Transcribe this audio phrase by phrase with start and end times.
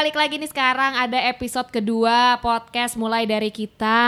[0.00, 4.00] balik lagi nih sekarang ada episode kedua podcast mulai dari kita.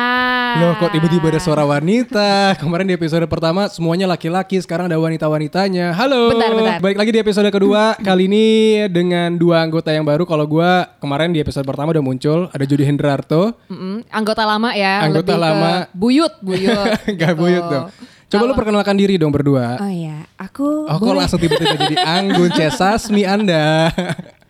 [0.57, 2.33] Loh kok tiba-tiba ada suara wanita
[2.65, 6.77] Kemarin di episode pertama semuanya laki-laki Sekarang ada wanita-wanitanya Halo Bentar, bentar.
[6.81, 8.47] Baik lagi di episode kedua Kali ini
[8.89, 12.89] dengan dua anggota yang baru Kalau gua kemarin di episode pertama udah muncul Ada Jody
[12.89, 15.05] Hendrarto Mm-mm, anggota lama ya.
[15.05, 15.73] Anggota lebih ke lama.
[15.93, 16.89] Buyut, buyut.
[17.21, 17.37] Gak gitu.
[17.37, 17.87] buyut dong
[18.33, 21.21] Coba lu perkenalkan diri dong berdua Oh iya, aku Oh kok boleh.
[21.21, 23.93] langsung tiba-tiba jadi Anggun Cesasmi Anda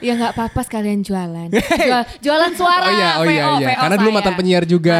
[0.00, 1.48] Ya nggak apa-apa sekalian jualan.
[1.88, 2.84] Jual- jualan suara.
[2.84, 3.74] Oh iya, oh iya, VO, iya.
[3.76, 4.98] Karena dulu mantan penyiar juga.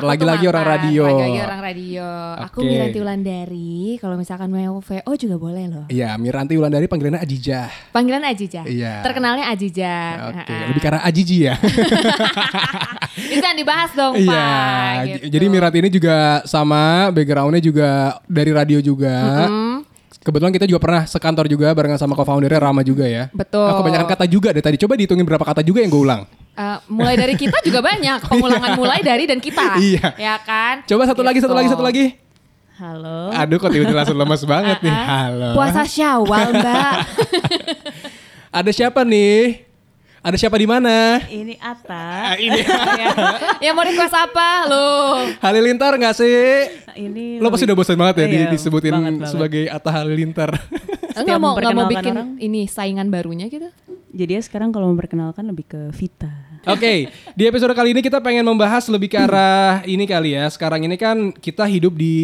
[0.00, 1.02] Lagi-lagi orang radio.
[1.04, 2.06] Lagi-lagi orang radio.
[2.42, 2.68] Aku Oke.
[2.68, 3.76] Miranti Wulandari.
[3.96, 5.84] Kalau misalkan mau VO juga boleh loh.
[5.86, 8.62] Iya Miranti Wulandari panggilannya Ajijah Panggilan Ajija.
[8.64, 9.00] Iya.
[9.00, 9.94] Terkenalnya Ajija.
[10.26, 10.66] Oke Ha-ha.
[10.68, 11.54] lebih karena Ajiji ya
[13.30, 14.94] Itu yang dibahas dong, Iya, Pak.
[15.04, 15.24] gitu.
[15.28, 17.88] jadi Mirat ini juga sama backgroundnya juga
[18.24, 19.46] dari radio juga.
[19.46, 19.69] Hmm,
[20.20, 23.32] Kebetulan kita juga pernah sekantor juga barengan sama co-foundernya Rama juga ya.
[23.32, 23.64] Betul.
[23.64, 24.76] Oh, kebanyakan kata juga deh tadi.
[24.76, 26.22] Coba dihitungin berapa kata juga yang gue ulang.
[26.52, 28.20] eh, mulai dari kita juga banyak.
[28.28, 29.80] Pengulangan mulai dari dan kita.
[29.80, 30.12] Iya.
[30.20, 30.84] Ya kan?
[30.84, 31.56] Coba satu lagi, satu Gitu.
[31.56, 32.04] lagi, satu lagi.
[32.76, 33.32] Halo.
[33.32, 34.92] Aduh, kok tiba-tiba langsung lemes banget nih.
[34.92, 35.48] Halo.
[35.52, 36.94] Puasa Syawal, Mbak.
[38.60, 39.68] Ada siapa nih?
[40.20, 41.16] Ada siapa di mana?
[41.24, 42.36] Ini Ata.
[42.36, 42.60] Ah, ini.
[43.00, 43.08] ya.
[43.56, 44.88] ya mau request apa lu?
[45.40, 46.68] Halilintar nggak sih?
[46.92, 49.30] Ini Lo pasti udah bosan banget ya Iya, disebutin banget, banget.
[49.32, 50.50] sebagai Atta Halilintar.
[51.16, 52.28] Enggak mau enggak mau bikin orang.
[52.36, 53.72] ini saingan barunya gitu.
[54.12, 56.28] Jadi ya sekarang kalau memperkenalkan lebih ke Vita.
[56.62, 60.44] Oke, di episode kali ini kita pengen membahas lebih ke arah ini kali ya.
[60.46, 62.16] Sekarang ini kan kita hidup di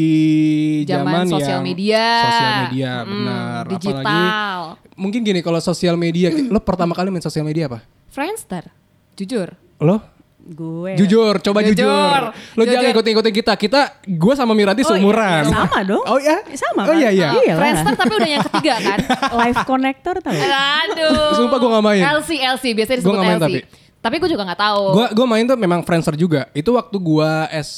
[0.84, 2.04] Zaman zaman, sosial yang media.
[2.20, 3.62] Sosial media, Mm, benar.
[3.64, 4.58] Apalagi digital.
[4.92, 7.80] mungkin gini kalau sosial media, lo pertama kali main sosial media apa?
[8.06, 8.68] Friendster.
[9.14, 9.56] Jujur.
[9.78, 10.04] Lo?
[10.38, 10.94] Gue.
[10.94, 11.88] Jujur, coba Jujur.
[11.88, 12.22] jujur.
[12.54, 12.70] Lo Jujur.
[12.70, 13.52] jangan ikutin-ikutin kita.
[13.56, 15.42] Kita, gue sama Miranti Oh, iya, seumuran.
[15.48, 16.04] Sama dong.
[16.04, 16.38] Oh ya?
[16.52, 17.00] Sama Oh kan?
[17.00, 17.28] iya iya.
[17.34, 17.60] Iya lah.
[17.64, 18.98] Friendster tapi udah yang ketiga kan?
[19.40, 20.36] Live connector tau.
[20.36, 21.34] Aduh.
[21.34, 22.02] Sumpah gua nggak main.
[22.14, 22.64] LC, LC.
[22.76, 23.42] Biasanya Gua disebut main LC.
[23.42, 23.60] tapi.
[24.06, 24.82] Tapi gue juga gak tahu.
[24.94, 26.46] Gue gue main tuh memang Friendster juga.
[26.54, 27.70] Itu waktu gue S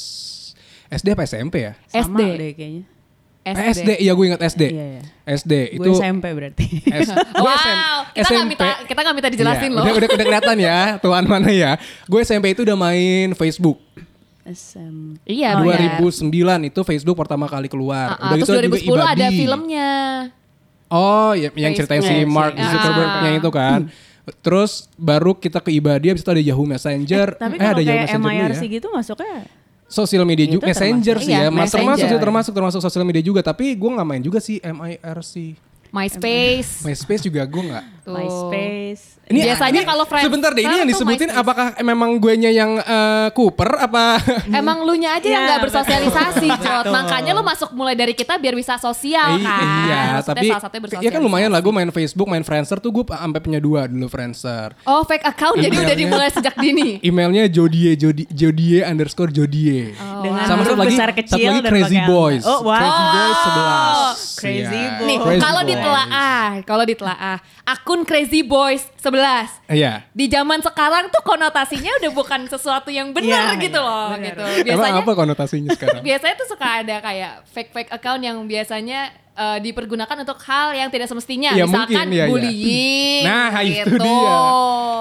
[0.87, 1.73] SD apa SMP ya?
[1.85, 2.21] Sama SD.
[2.37, 2.83] deh kayaknya.
[3.39, 4.61] Eh, SD, iya gue ingat SD.
[4.69, 5.01] Iya, iya.
[5.25, 6.65] SD Gue itu SMP berarti.
[6.85, 7.09] S,
[7.41, 9.83] gua SM Wow, kita nggak minta kita nggak minta dijelasin Iya, loh.
[9.83, 11.71] Udah, udah, udah kelihatan ya, tuan mana ya.
[12.05, 13.81] Gue SMP itu udah main Facebook.
[14.45, 15.17] SM.
[15.25, 15.97] Iya, Oh, benar.
[15.97, 16.29] 2009
[16.67, 18.17] itu Facebook pertama kali keluar.
[18.17, 19.37] Ah, ah, terus juga 2010 ada Ibadi.
[19.37, 19.91] filmnya.
[20.89, 22.25] Oh, ya, yang ceritain si.
[22.25, 22.65] Mark Ah.
[22.65, 23.79] Zuckerberg-nya itu kan.
[24.39, 27.27] Terus baru kita ke Ibadi, habis itu ada Yahoo Messenger.
[27.35, 28.69] Tapi eh, kalau ada Yahoo Messenger MIRC ya.
[28.79, 29.35] gitu masuknya
[29.89, 31.25] Sosial media Itu juga, Messenger termasuk.
[31.25, 31.49] sih Iya, ya.
[31.49, 33.41] Mas, termasuk sih, termasuk termasuk sosial media juga.
[33.41, 35.33] Tapi gue nggak main juga sih MIRC.
[35.89, 36.85] MySpace.
[36.85, 37.98] MySpace juga gue nggak.
[38.01, 38.11] Tuh.
[38.11, 39.03] MySpace.
[39.25, 41.37] Biasanya kalau Friendster sebentar deh ini yang disebutin MySpace.
[41.39, 44.17] apakah memang gue nya yang eh, Cooper apa
[44.59, 46.47] Emang lu nya aja yang Iya, gak bersosialisasi.
[46.49, 46.89] Betul.
[46.89, 49.61] Makanya lu masuk mulai dari kita biar bisa sosial I- kan.
[49.85, 51.05] Iya, Maksudnya tapi salah satunya bersosialisasi.
[51.05, 54.07] ya kan lumayan lah gue main Facebook, main Friendster tuh gue sampai punya dua dulu
[54.07, 54.73] Friendster.
[54.83, 56.97] Oh, fake account jadi udah dimulai sejak dini.
[57.05, 59.93] Emailnya Jodie Jodie Jodie underscore Jodie.
[59.95, 61.97] Oh, Dengan Sama satu lagi, besar satu kecil lagi dan Crazy.
[62.01, 62.43] Boys.
[62.43, 62.73] Oh, wow.
[62.73, 64.41] Crazy Boys 11.
[64.41, 64.89] Crazy Iya.
[64.97, 65.05] Boys.
[65.05, 70.03] Nih, kalau ditelaah, kalau ditelaah, akun Crazy Boys 11 Iya.
[70.11, 74.23] di zaman sekarang tuh konotasinya udah bukan sesuatu yang benar Iya, gitu loh benar.
[74.25, 74.43] gitu.
[74.43, 76.01] Emang Biasanya apa konotasinya sekarang?
[76.07, 79.09] biasanya tuh suka ada kayak fake fake account yang biasanya
[79.39, 82.25] eh, dipergunakan untuk hal yang tidak semestinya, Iya, misalkan mungkin, iya.
[82.27, 83.95] bullying, Nah, itu gitu.
[83.97, 84.39] dia.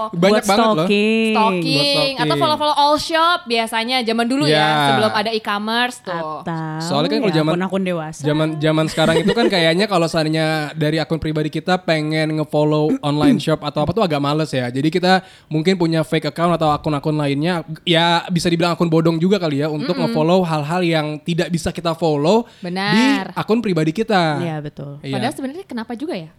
[0.08, 0.74] Banyak Buat banget loh.
[0.78, 1.32] stalking.
[1.34, 4.86] Stalking Buat atau follow-follow all shop biasanya zaman dulu ya Iya.
[4.88, 6.40] sebelum ada e-commerce tuh.
[6.40, 8.20] Atau Soalnya kan kalau ya, zaman- akun-akun dewasa.
[8.22, 13.36] Zaman zaman sekarang itu kan kayaknya kalau seandainya dari akun pribadi kita pengen ngefollow online
[13.36, 14.68] shop atau apa tuh agak males ya.
[14.68, 19.36] Jadi kita mungkin punya fake account atau akun-akun lainnya ya bisa dibilang akun bodong juga
[19.36, 22.92] kali ya untuk ngefollow hal-hal yang tidak bisa kita follow Benar.
[22.92, 23.02] di
[23.34, 24.27] akun pribadi kita.
[24.38, 24.90] Iya betul.
[25.00, 25.14] Iya.
[25.14, 26.30] Padahal sebenarnya kenapa juga ya?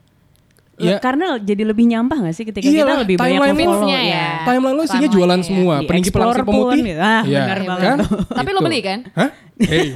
[0.79, 0.95] Iya.
[0.97, 4.27] Karena jadi lebih nyampah gak sih ketika Iyalah, kita lebih banyak timeline follow feeds-nya ya.
[4.43, 5.43] Timeline lo isinya jualan ya.
[5.43, 6.79] semua, Di peninggi pun, pemutih.
[6.87, 7.01] gitu.
[7.03, 7.97] Ah, Iya, benar banget kan?
[8.31, 8.63] Tapi lo Itu.
[8.63, 8.99] beli kan?
[9.11, 9.29] Hah?
[9.59, 9.91] Hey.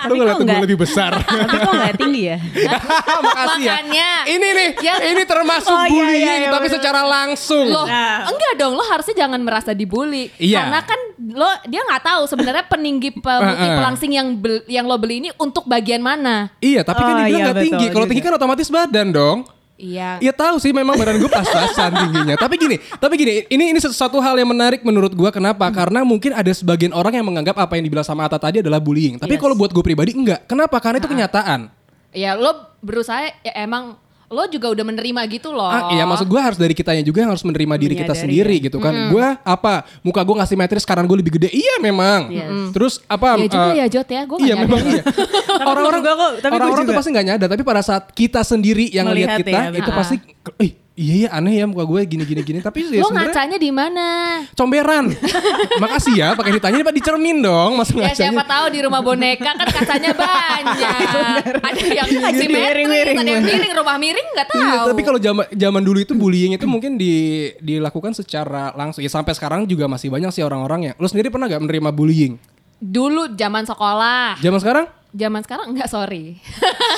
[0.00, 1.12] lo kok ngeliat gue lebih besar.
[1.44, 2.36] Tapi kok gak tinggi ya?
[3.20, 3.72] Makasih ya.
[3.76, 4.10] Makanya.
[4.24, 4.94] Ini nih, Ya.
[5.04, 6.76] ini termasuk Oh, iya, bullying iya, iya, tapi bener.
[6.80, 7.66] secara langsung.
[7.68, 8.24] Loh, Nah.
[8.24, 10.32] enggak dong, lo harusnya jangan merasa dibully.
[10.36, 10.56] Iya.
[10.62, 11.00] Karena kan
[11.34, 13.76] lo dia nggak tahu sebenarnya peninggi pemutih Eh, eh.
[13.76, 16.54] pelangsing yang bel- yang lo beli ini untuk bagian mana.
[16.58, 17.86] Iya, tapi kan Oh, dia bilang iya, nggak tinggi.
[17.88, 18.10] Kalau juga.
[18.10, 19.38] tinggi kan otomatis badan dong.
[19.74, 20.22] Iya.
[20.22, 22.38] Iya tahu sih memang badan gue pas-pasan tingginya.
[22.38, 25.30] Tapi gini, tapi gini, ini ini sesuatu hal yang menarik menurut gue.
[25.30, 25.66] Kenapa?
[25.68, 29.18] Karena mungkin ada sebagian orang yang menganggap apa yang dibilang sama Ata tadi adalah bullying.
[29.18, 29.42] Tapi Yes.
[29.42, 30.46] kalau buat gue pribadi enggak.
[30.46, 30.78] Kenapa?
[30.78, 31.74] Karena itu kenyataan.
[32.10, 33.98] Ya lo berusaha ya emang
[34.34, 35.70] lo juga udah menerima gitu loh.
[35.70, 38.66] Ah, iya maksud gue harus dari kitanya juga yang harus menerima diri kita sendiri ya.
[38.66, 39.14] gitu kan.
[39.14, 39.86] Gue apa?
[40.02, 41.54] Muka gue ngasih matris sekarang gue lebih gede.
[41.54, 42.34] Iya memang.
[42.34, 42.74] Yes.
[42.74, 43.38] Terus apa?
[43.38, 45.02] Iya juga eh, ya Jot ya, gue Iya memang iya.
[45.70, 47.48] Orang-orang kok, orang-orang tuh pasti nggak nyadar.
[47.54, 49.94] Tapi pada saat kita sendiri yang Melihat lihat kita ya, itu betul.
[49.94, 50.16] pasti,
[50.58, 53.58] ih iya iya aneh ya muka gue gini gini gini tapi ya Lo sebenarnya ngacanya
[53.58, 54.06] di mana?
[54.54, 55.10] comberan.
[55.82, 58.30] Makasih ya pakai ditanya Pak dicermin dong Mas Ya ngacanya.
[58.30, 61.42] siapa tahu di rumah boneka kan kacanya banyak.
[61.60, 63.16] ada yang simetris, miring-miring.
[63.16, 64.60] ada yang miring, rumah miring nggak tahu.
[64.60, 67.14] Iya, tapi kalau zaman zaman dulu itu bullying itu mungkin di
[67.58, 69.02] dilakukan secara langsung.
[69.02, 70.92] Ya sampai sekarang juga masih banyak sih orang-orang ya.
[70.96, 72.34] Lu sendiri pernah gak menerima bullying?
[72.76, 74.84] dulu zaman sekolah, Zaman sekarang?
[75.10, 76.36] zaman sekarang enggak sorry.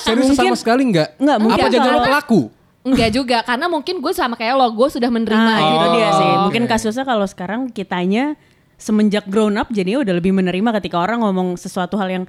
[0.03, 1.15] Serius sama sekali enggak?
[1.15, 2.41] Enggak, mungkin Apa jangan lo pelaku?
[2.87, 5.75] Enggak juga karena mungkin gue sama kayak lo, gue sudah menerima Nah, gitu.
[5.75, 6.31] itu dia sih.
[6.31, 6.71] Oh, Mungkin oke.
[6.71, 8.39] kasusnya kalau sekarang kitanya
[8.79, 12.25] semenjak grown up jadinya udah lebih menerima ketika orang ngomong sesuatu hal yang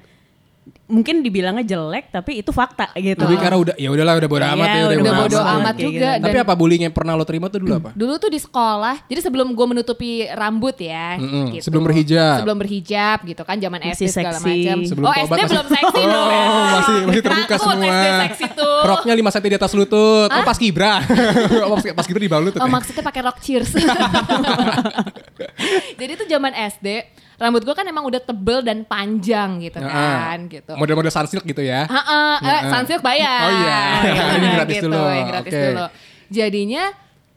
[0.84, 3.18] mungkin dibilangnya jelek tapi itu fakta gitu.
[3.18, 5.54] Lebih karena udah ya udahlah udah bodo Iya, amat ya udah Udah bodo bodo amat
[5.54, 6.08] amat kayak juga.
[6.10, 6.22] gitu.
[6.24, 7.88] Tapi apa bullying yang pernah lo terima tuh dulu apa?
[7.92, 11.62] Dulu tuh di sekolah, jadi sebelum gue menutupi rambut ya, Mm-mm, gitu.
[11.62, 12.34] sebelum berhijab.
[12.40, 14.76] sebelum berhijab gitu kan, zaman SD segala macam.
[14.82, 16.26] Sebelum Oh SD masih- belum seksi Oh, loh.
[16.70, 17.90] masih masih terbuka Takut semua.
[17.90, 18.78] SD seksi tuh.
[18.82, 20.28] Roknya 5 cm di atas lutut.
[20.28, 20.92] Oh, pas kibra.
[21.64, 22.58] oh, pas, pas kibra di bawah lutut.
[22.58, 22.70] Oh ya?
[22.70, 23.70] maksudnya pakai rock cheers.
[25.98, 26.86] Jadi itu zaman SD,
[27.38, 29.90] rambut gue kan emang udah tebel dan panjang gitu Heeh.
[29.94, 30.72] kan, gitu.
[30.74, 31.86] Model-model sunsilk gitu ya.
[31.86, 32.70] Heeh, eh, Heeh.
[32.74, 33.42] sunsilk bayar.
[33.46, 33.82] Oh iya.
[34.42, 35.06] Ini gratis gitu, dulu.
[35.06, 35.62] yang gratis Oke.
[35.70, 35.86] dulu.
[36.28, 36.84] Jadinya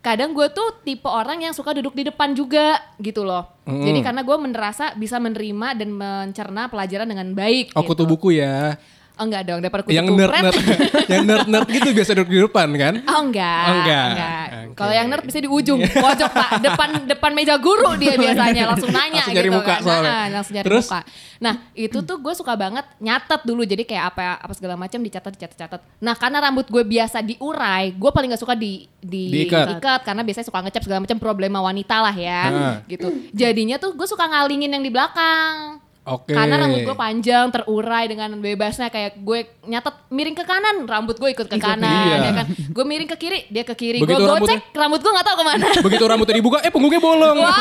[0.02, 3.46] kadang gue tuh tipe orang yang suka duduk di depan juga gitu loh.
[3.70, 3.86] Mm-mm.
[3.86, 7.78] Jadi karena gue merasa bisa menerima dan mencerna pelajaran dengan baik.
[7.78, 7.94] Oh, gitu.
[7.94, 8.82] kutu buku ya.
[9.22, 10.58] Oh enggak dong, daripada kutu yang nerd nerd
[11.14, 14.10] yang nerd nerd gitu biasa duduk di depan kan Oh enggak, Oh, enggak.
[14.10, 14.74] Oke.
[14.74, 18.90] Kalau yang nerd bisa di ujung, pojok pak, depan depan meja guru dia biasanya langsung
[18.90, 19.80] nanya Langsung nyari gitu muka kan.
[19.80, 20.10] soalnya.
[20.10, 20.86] Nah, langsung nyari Terus?
[20.88, 21.00] muka.
[21.38, 25.32] Nah itu tuh gue suka banget nyatet dulu, jadi kayak apa apa segala macam dicatat
[25.32, 25.82] dicatat catat.
[26.00, 29.76] Nah karena rambut gue biasa diurai, gue paling gak suka di di Diikat.
[29.76, 32.76] diikat, karena biasanya suka ngecap segala macam problema wanita lah ya, Ah.
[32.86, 33.10] gitu.
[33.32, 35.81] Jadinya tuh gue suka ngalingin yang di belakang.
[36.06, 39.40] Oke Karena rambut gue panjang, terurai dengan bebasnya kayak gue
[39.70, 42.30] nyatet miring ke kanan, rambut gue ikut ke kanan, iya.
[42.30, 42.48] ya kan.
[42.50, 44.02] Gue miring ke kiri, dia ke kiri.
[44.02, 45.68] Gue gocek, rambut gue nggak tahu ke mana.
[45.86, 47.58] begitu rambutnya dibuka eh punggungnya bolong Wah,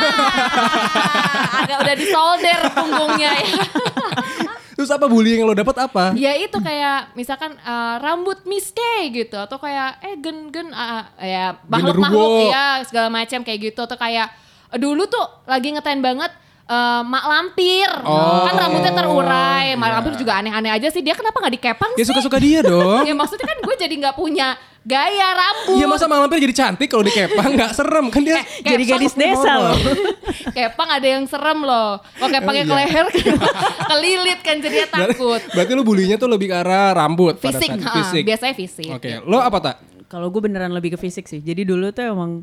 [1.64, 3.48] agak udah disolder punggungnya ya.
[4.80, 8.80] terus apa bullying yang lo dapat apa ya itu kayak misalkan eh, rambut Miss K
[9.12, 13.84] gitu atau kayak eh gen gen ah, ya makhluk makhluk ya segala macam kayak gitu
[13.84, 14.32] atau kayak
[14.80, 16.32] dulu tuh lagi ngetrend banget
[16.70, 17.90] eh, mak lampir.
[18.00, 18.46] Oh.
[18.46, 19.66] kan rambutnya terurai.
[19.72, 19.94] Mak Iya.
[19.96, 21.00] lampir juga aneh-aneh aja sih.
[21.00, 22.06] Dia kenapa nggak dikepang ya sih?
[22.06, 23.02] suka suka dia dong.
[23.02, 25.76] Ya maksudnya kan gue jadi nggak punya gaya rambut.
[25.76, 27.52] Iya masa malam jadi cantik kalau dikepang?
[27.52, 29.76] Nggak serem kan dia Jadi Kepang gadis desa loh.
[30.56, 31.98] kepang ada yang serem loh.
[32.16, 32.86] Kalau kepangnya ke Oh, iya.
[32.86, 33.06] leher
[33.90, 35.40] kelilit kan jadinya takut.
[35.50, 38.22] berarti lo bullyingnya tuh lebih ke arah rambut pada fisik, saat ha, fisik.
[38.24, 38.88] Biasanya fisik.
[38.90, 39.76] Oke lo apa tak
[40.06, 41.38] Kalau gue beneran lebih ke fisik sih.
[41.38, 42.42] Jadi dulu tuh emang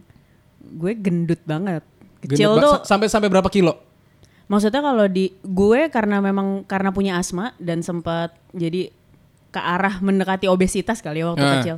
[0.62, 1.84] gue gendut banget.
[2.18, 3.87] Kecil Gendut tuh sa- sampai sampai berapa kilo
[4.48, 8.90] maksudnya kalau di gue karena memang karena punya asma dan sempat jadi
[9.48, 11.54] ke arah mendekati obesitas kali ya waktu Ah.
[11.60, 11.78] kecil.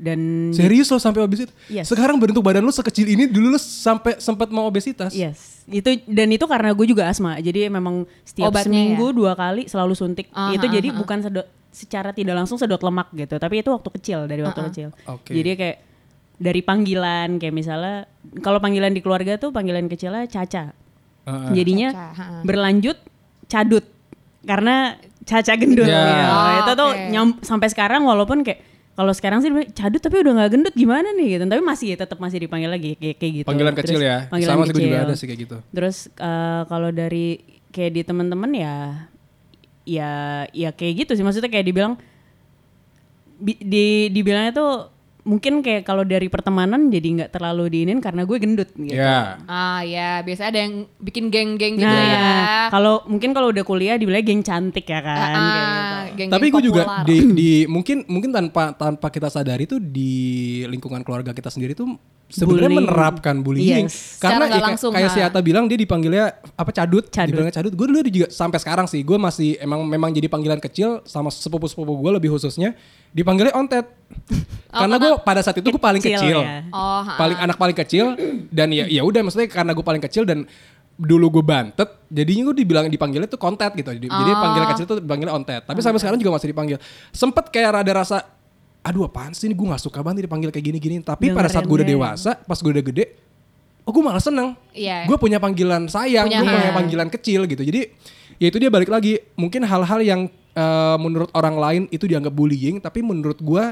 [0.00, 1.84] Dan serius lo sampai obesitas Yes.
[1.84, 6.32] sekarang bentuk badan lo sekecil ini dulu lo sampai sempat mau obesitas Yes, itu dan
[6.32, 7.36] itu karena gue juga asma.
[7.36, 9.16] Jadi memang setiap Obatnya seminggu ya?
[9.16, 10.32] dua kali selalu suntik.
[10.32, 10.96] Aha, itu jadi aha.
[10.96, 14.88] bukan sedot secara tidak langsung sedot lemak gitu, tapi itu waktu kecil dari waktu kecil.
[15.04, 15.36] Oke.
[15.36, 15.78] Jadi kayak
[16.40, 18.08] dari panggilan kayak misalnya
[18.40, 20.72] kalau panggilan di keluarga tuh panggilan kecilnya Caca.
[21.30, 21.52] Heeh.
[21.54, 22.98] Jadinya Caca, berlanjut
[23.46, 23.84] Cadut
[24.42, 25.84] karena Caca gendut.
[25.84, 26.00] Ya.
[26.02, 26.24] gitu.
[26.26, 27.02] Oh, itu tuh oke.
[27.08, 28.60] nyam- sampai sekarang walaupun kayak
[28.90, 32.36] kalau sekarang sih cadut tapi udah nggak gendut gimana nih gitu tapi masih tetap masih
[32.38, 35.06] dipanggil lagi kayak, kayak gitu panggilan Terus kecil ya panggilan sama sih gue juga kecil.
[35.06, 37.26] ada sih kayak gitu Terus eh, kalau dari
[37.70, 38.74] kayak di teman-teman ya
[39.82, 40.10] ya
[40.50, 41.94] ya kayak gitu sih maksudnya kayak dibilang
[43.38, 44.72] bi- di dibilangnya tuh
[45.22, 48.92] mungkin kayak kalau dari pertemanan jadi nggak terlalu diinin karena gue gendut gitu.
[48.92, 52.32] ya Ah ya, biasanya ada yang bikin geng-geng gitu Nah, ya.
[52.68, 55.16] kalau mungkin kalau udah kuliah dibilang geng cantik ya kan.
[55.16, 55.60] Ah, kayak gitu.
[56.10, 60.12] geng-geng Tapi gue juga di, di mungkin mungkin tanpa tanpa kita sadari tuh di
[60.64, 62.86] lingkungan keluarga kita sendiri tuh sebenarnya Bullying.
[62.86, 63.84] menerapkan bullying.
[63.84, 64.16] Yes.
[64.16, 65.26] Karena Secara nggak ya, kayak- langsung, kayak si ha.
[65.26, 66.24] Ata bilang dia dipanggilnya
[66.54, 67.26] apa cadut, Cadut.
[67.28, 67.72] dibilangnya cadut.
[67.74, 71.90] Gue dulu juga sampai sekarang sih gue masih emang memang jadi panggilan kecil sama sepupu-sepupu
[71.92, 72.72] gue lebih khususnya
[73.10, 73.99] dipanggilnya ontet.
[74.70, 76.38] karena gue pada saat itu gue paling Kecil kecil.
[76.40, 76.62] ya.
[76.70, 77.14] Oh, ha.
[77.16, 78.14] paling anak paling kecil
[78.48, 80.46] dan ya ya udah maksudnya karena gue paling kecil dan
[80.94, 83.88] dulu gue bantet jadinya gue dibilang dipanggilnya tuh kontet gitu.
[83.88, 84.38] Jadi, jadi Oh.
[84.38, 85.62] panggilan kecil tuh dipanggilnya ontet.
[85.64, 86.76] Tapi sampai sekarang juga masih dipanggil.
[87.10, 88.16] Sempet kayak rada rasa
[88.80, 89.56] aduh apaan sih ini?
[89.56, 91.00] Gue gak suka banget dipanggil kayak gini-gini.
[91.00, 93.04] Tapi pada saat gue udah dewasa pas gue udah gede
[93.80, 94.54] oh gue malah seneng.
[94.70, 95.08] Iya.
[95.08, 97.64] gue punya panggilan sayang Punya- gue punya panggilan kecil gitu.
[97.64, 97.80] Jadi
[98.36, 99.18] ya itu dia balik lagi.
[99.34, 100.20] Mungkin hal-hal yang
[100.52, 103.64] eh, menurut orang lain itu dianggap bullying tapi menurut gue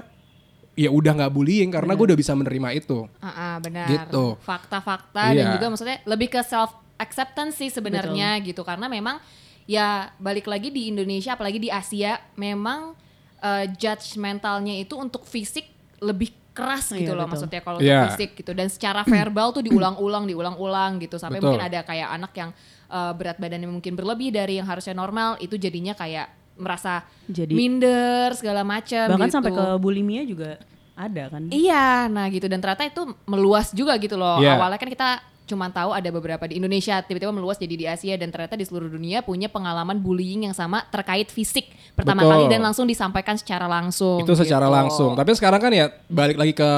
[0.78, 3.90] ya udah nggak bullying karena gue udah bisa menerima itu Ah, ah, benar.
[3.90, 4.38] Gitu.
[4.38, 5.52] Fakta-fakta dan Iya.
[5.58, 9.18] juga maksudnya lebih ke self acceptance sih sebenarnya gitu karena memang
[9.66, 12.94] ya balik lagi di Indonesia apalagi di Asia memang
[13.38, 15.66] eh, judgmentalnya itu untuk fisik
[15.98, 17.30] lebih keras Iya, gitu loh betul.
[17.34, 17.98] maksudnya kalau Iya.
[18.00, 21.54] untuk fisik gitu dan secara verbal tuh diulang-ulang diulang-ulang gitu sampai Betul.
[21.54, 22.50] mungkin ada kayak anak yang
[22.88, 28.34] eh, berat badannya mungkin berlebih dari yang harusnya normal itu jadinya kayak merasa Jadi- minder
[28.34, 29.36] segala macam Bahkan gitu.
[29.38, 30.58] sampai ke bulimia juga
[30.98, 31.46] ada kan.
[31.48, 34.42] Iya, nah gitu dan ternyata itu meluas juga gitu loh.
[34.42, 34.58] Iya.
[34.58, 35.10] Awalnya kan kita
[35.48, 38.92] cuma tahu ada beberapa di Indonesia, tiba-tiba meluas jadi di Asia dan ternyata di seluruh
[38.92, 42.32] dunia punya pengalaman bullying yang sama terkait fisik pertama Betul.
[42.36, 44.20] kali dan langsung disampaikan secara langsung.
[44.20, 44.76] Itu secara gitu.
[44.76, 45.10] langsung.
[45.16, 46.70] Tapi sekarang kan ya balik lagi ke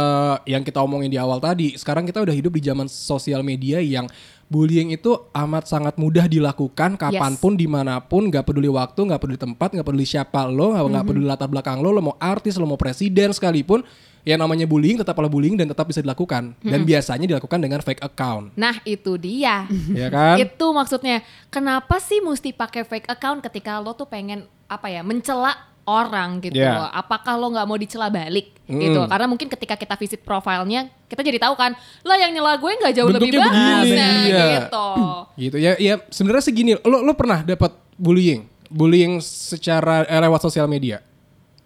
[0.46, 1.74] yang kita omongin di awal tadi.
[1.74, 4.06] Sekarang kita udah hidup di zaman sosial media yang
[4.50, 9.20] bullying itu amat sangat mudah dilakukan kapan pun, di mana pun, nggak peduli waktu, nggak
[9.22, 12.58] peduli tempat, nggak peduli siapa lo, nggak nggak peduli latar belakang lo, lo mau artis,
[12.58, 13.86] lo mau presiden sekalipun,
[14.26, 16.58] ya namanya bullying tetaplah bullying dan tetap bisa dilakukan.
[16.58, 19.70] Dan biasanya dilakukan dengan fake account, Nah, itu dia.
[20.02, 20.36] ya kan?
[20.42, 21.22] Itu maksudnya.
[21.46, 26.54] Kenapa sih mesti pakai fake account ketika lo tuh pengen apa ya, mencela orang gitu
[26.54, 26.86] Yeah.
[26.90, 28.78] Apakah lo nggak mau dicela balik Mm.
[28.78, 29.00] gitu?
[29.04, 32.94] Karena mungkin ketika kita visit profilnya, kita jadi tahu kan, lah yang nyela gue nggak
[32.94, 34.46] jauh lebih Bentuknya bagus begini, nah, iya.
[34.56, 34.88] gitu.
[35.42, 40.64] gitu ya ya sebenarnya segini lo lo pernah dapat bullying bullying secara eh, lewat sosial
[40.64, 41.02] media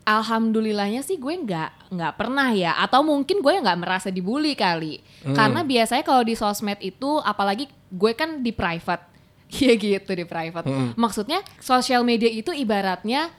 [0.04, 5.32] Alhamdulillahnya sih gue nggak nggak pernah ya atau mungkin gue nggak merasa dibully kali Hmm.
[5.32, 9.00] karena biasanya kalau di sosmed itu apalagi gue kan di private
[9.64, 10.92] ya gitu di private Hmm.
[10.94, 13.32] maksudnya sosial media itu ibaratnya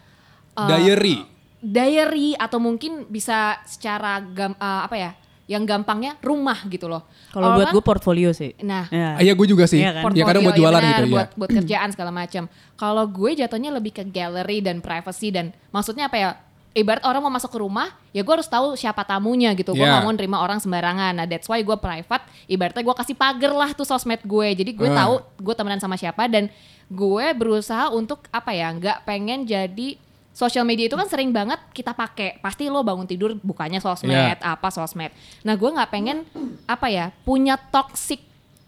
[0.56, 1.24] uh, diary
[1.60, 5.12] diary atau mungkin bisa secara gam, uh, apa ya
[5.46, 8.58] yang gampangnya rumah gitu loh Kalau buat gue portfolio sih.
[8.60, 9.14] nah Ya.
[9.14, 10.10] Ah, iya gue juga sih Iya kan?
[10.10, 12.44] ya kadang buat portfolio, jualan iya gitu benar, ya buat buat kerjaan segala macam.
[12.74, 16.30] Kalau gue jatuhnya lebih ke gallery dan privacy dan maksudnya apa ya?
[16.76, 19.72] Ibarat orang mau masuk ke rumah, ya gue harus tahu siapa tamunya gitu.
[19.72, 19.96] Gue Yeah.
[19.96, 21.14] gak mau nerima orang sembarangan.
[21.14, 22.20] Nah that's why gue private.
[22.46, 24.48] Ibaratnya gue kasih pagar lah tuh sosmed gue.
[24.52, 25.08] Jadi gue Ah.
[25.08, 26.50] tahu gue temenan sama siapa dan
[26.86, 28.74] gue berusaha untuk apa ya?
[28.74, 29.96] Nggak pengen jadi
[30.36, 32.44] Social media itu kan sering banget kita pakai.
[32.44, 34.36] Pasti lo bangun tidur bukanya sosmed, Yeah.
[34.36, 35.16] apa sosmed.
[35.42, 36.28] Nah, gue nggak pengen
[36.68, 38.20] apa ya punya toxic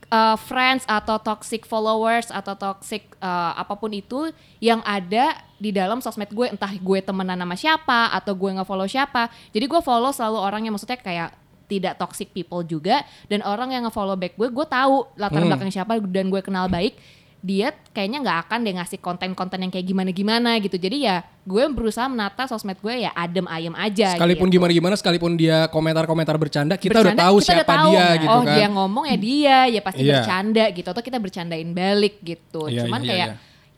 [0.08, 6.00] uh, friends atau toxic followers atau toxic uh, apa pun itu yang ada di dalam
[6.00, 9.28] sosmed gue entah gue temenan sama siapa atau gue nge-follow siapa.
[9.52, 11.36] Jadi gue follow selalu orang yang maksudnya kayak
[11.68, 15.52] tidak toxic people juga dan orang yang nge-follow back gue gue tahu latar Hmm.
[15.52, 16.96] belakang siapa dan gue kenal baik
[17.38, 20.76] dia kayaknya nggak akan deh ngasih konten-konten yang kayak gimana-gimana gitu.
[20.76, 24.18] Jadi ya gue berusaha menata sosmed gue ya adem ayem aja.
[24.18, 24.58] sekalipun gitu.
[24.60, 27.92] gimana gimana sekalipun dia komentar-komentar bercanda kita udah Bercanda, tahu kita siapa udah tahu.
[27.94, 30.14] dia gitu oh, kan dia ngomong ya dia, ya pasti Iya.
[30.20, 32.62] bercanda gitu atau kita bercandain balik gitu.
[32.68, 33.28] Iya, Cuman iya, kayak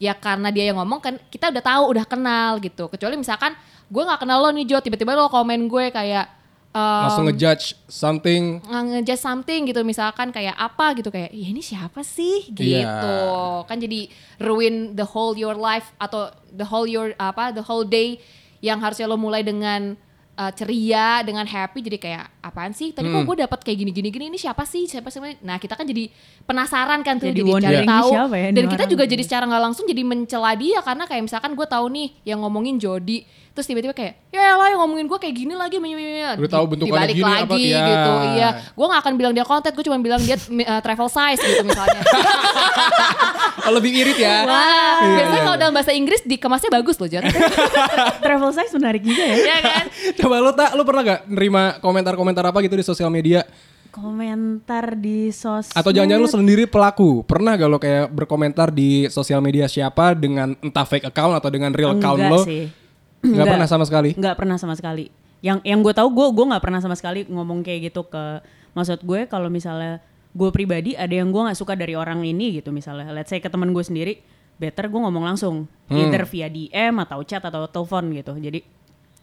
[0.00, 0.10] iya.
[0.10, 2.88] ya karena dia yang ngomong kan kita udah tahu, udah kenal gitu.
[2.88, 3.52] Kecuali misalkan
[3.86, 6.39] gue nggak kenal lo nih Jo, tiba-tiba lo komen gue kayak
[6.74, 8.62] um, langsung ngejudge something.
[8.66, 12.50] Ngejudge something gitu misalkan kayak apa gitu kayak ya ini siapa sih?
[12.50, 12.80] Gitu.
[12.80, 13.66] Iya.
[13.66, 14.10] kan jadi
[14.42, 18.18] ruin the whole your life atau the whole your apa the whole day
[18.60, 19.96] yang harusnya lo mulai dengan
[20.36, 21.80] uh, ceria dengan happy.
[21.84, 22.90] Jadi kayak apaan sih?
[22.90, 23.20] Tadi Hmm.
[23.20, 24.84] kok gue dapat kayak gini gini gini ini siapa sih?
[24.84, 25.20] Siapa sih?
[25.40, 26.08] Nah kita kan jadi
[26.44, 28.10] penasaran kan tuh Jadi jadi, cari ini tahu.
[28.10, 28.46] siapa ya?
[28.48, 29.12] Ini dan kita orang juga gitu.
[29.14, 32.76] jadi secara nggak langsung jadi mencela dia karena kayak misalkan gue tahu nih yang ngomongin
[32.76, 37.10] Jody terus tiba-tiba kayak ya lah yang ngomongin gue kayak gini lagi Udah tahu bentukannya
[37.10, 37.82] dibalik gini apa, lagi ya.
[37.82, 38.48] gitu iya.
[38.72, 42.00] Gue gak akan bilang dia konten gue cuma bilang dia uh, travel size gitu misalnya.
[43.60, 44.48] Oh, lebih irit ya?
[44.48, 47.28] Wah, Iya, biasanya iya, kalau dalam bahasa Inggris dikemasnya bagus loh Jod
[48.24, 49.36] Travel size menarik juga ya.
[49.36, 49.84] Iya kan?
[50.16, 53.42] Coba lo tak lo pernah gak nerima komentar-komentar apa gitu di sosial media
[53.90, 55.74] Komentar di sosmed.
[55.74, 60.54] atau jangan-jangan lo sendiri pelaku pernah gak lo kayak berkomentar di sosial media siapa dengan
[60.56, 62.64] entah fake account atau dengan real account Enggak lo sih.
[63.20, 63.46] Enggak.
[63.50, 65.10] pernah sama sekali nggak pernah sama sekali
[65.40, 68.40] yang yang gue tahu gue gue nggak pernah sama sekali ngomong kayak gitu ke
[68.72, 69.98] maksud gue kalau misalnya
[70.30, 73.50] gue pribadi ada yang gue nggak suka dari orang ini gitu misalnya let's say ke
[73.50, 74.22] teman gue sendiri
[74.56, 75.98] better gue ngomong langsung Hmm.
[75.98, 78.62] either via DM atau chat atau telepon gitu jadi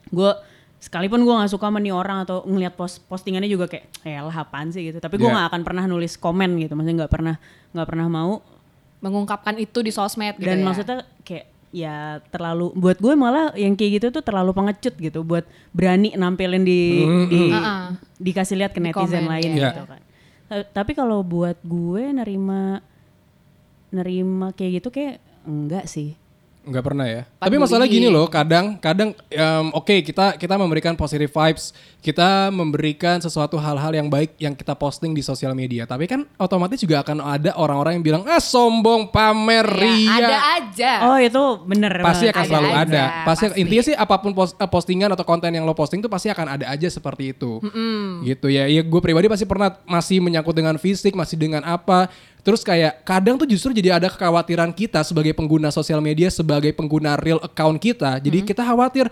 [0.05, 0.31] gue
[0.77, 4.33] sekalipun gue nggak suka sama nih orang atau ngelihat post postingannya juga kayak eh lah
[4.33, 5.33] apaan sih gitu tapi gue Yeah.
[5.33, 7.35] nggak akan pernah nulis komen gitu maksudnya nggak pernah
[7.73, 8.31] nggak pernah mau
[8.97, 10.65] mengungkapkan itu di sosmed gitu dan ya.
[10.65, 11.95] maksudnya kayak ya
[12.31, 15.43] terlalu buat gue malah yang kayak gitu tuh terlalu pengecut gitu buat
[15.75, 17.83] berani nampilin di, di Heeh.
[18.17, 19.67] dikasih lihat ke Di netizen komen, lain iya.
[19.69, 20.01] gitu kan.
[20.47, 22.79] Ta- Tapi kalau buat gue nerima
[23.89, 26.15] nerima kayak gitu kayak enggak sih.
[26.67, 27.21] Nggak pernah ya.
[27.33, 33.17] Tapi masalah gini loh, kadang kadang em, oke kita kita memberikan positive vibes, kita memberikan
[33.17, 35.83] sesuatu hal-hal yang baik yang kita posting di sosial media.
[35.83, 40.11] Tapi kan otomatis juga akan ada orang-orang yang bilang ah sombong, pamer, Ya, ria.
[40.13, 42.33] ada aja Oh itu bener Pasti banget.
[42.33, 43.03] akan Ada selalu aja, ada.
[43.23, 43.57] Pasti, pasti.
[43.57, 46.59] intinya sih apa pun pos- eh, postingan atau konten yang lo posting tuh pasti akan
[46.59, 47.63] ada aja seperti itu.
[48.23, 48.67] Gitu ya.
[48.67, 52.11] Ya gue pribadi pasti pernah masih menyangkut dengan fisik, masih dengan apa.
[52.47, 57.19] Terus kayak kadang tuh justru jadi ada kekhawatiran kita sebagai pengguna sosial media, sebagai pengguna
[57.19, 58.23] real account kita.
[58.23, 59.11] Jadi kita khawatir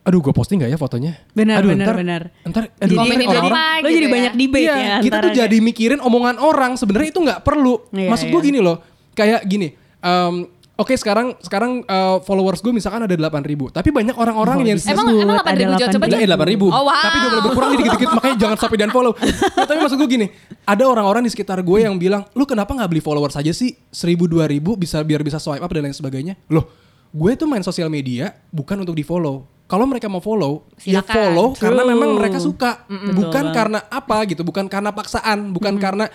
[0.00, 1.12] aduh gue posting gak ya fotonya?
[1.36, 2.22] Benar, aduh, benar, ntar, benar.
[2.44, 4.12] Ntar, aduh, ntar orang-orang apa Lo gitu jadi ya.
[4.12, 4.96] banyak debate Iya, ya.
[5.00, 6.72] kita tuh jadi mikirin omongan orang.
[6.76, 7.74] Sebenarnya itu nggak perlu.
[7.96, 8.48] Iya, Maksud gue iya.
[8.52, 8.76] gini loh,
[9.16, 9.68] kayak gini.
[10.00, 10.34] em,
[10.80, 14.80] Oke sekarang sekarang eh, followers gue misalkan ada 8 ribu, tapi banyak orang-orang Oh, yang.
[14.80, 16.04] Emang emang ada 8 ribu coba coba.
[16.16, 16.96] Eh 8 ribu, Oh wow.
[16.96, 19.12] tapi udah mulai berkurang dikit-dikit makanya jangan sampai dan follow.
[19.12, 20.26] Nah, tapi maksud gue gini,
[20.64, 24.24] ada orang-orang di sekitar gue yang bilang, lu kenapa nggak beli followers aja sih, seribu
[24.24, 26.40] dua ribu bisa biar bisa swipe up dan lain sebagainya.
[26.48, 26.64] Loh,
[27.10, 29.44] gue tuh main sosial media bukan untuk di follow.
[29.66, 31.14] Kalau mereka mau follow, ya Silakan.
[31.14, 31.92] follow karena True.
[31.92, 33.54] memang mereka suka, Betul bukan banget.
[33.54, 36.08] karena apa gitu, bukan karena paksaan, bukan karena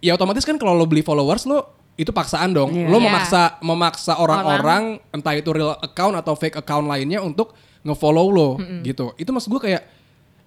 [0.00, 2.72] ya otomatis kan kalau lo beli followers lo itu paksaan dong.
[2.72, 2.88] Iya.
[2.88, 3.04] Lo Iya.
[3.12, 7.52] memaksa memaksa orang-orang entah itu real account atau fake account lainnya untuk
[7.84, 9.12] ngefollow lo gitu.
[9.20, 9.82] Itu maksud gue kayak